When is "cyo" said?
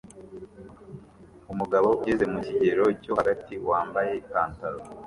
3.01-3.11